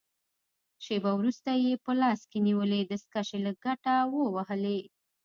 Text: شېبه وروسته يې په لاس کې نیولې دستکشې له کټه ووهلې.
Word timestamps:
شېبه 0.83 1.11
وروسته 1.19 1.49
يې 1.63 1.73
په 1.85 1.91
لاس 2.01 2.21
کې 2.29 2.37
نیولې 2.47 2.79
دستکشې 2.91 3.37
له 3.45 3.51
کټه 3.63 3.95
ووهلې. 4.15 4.79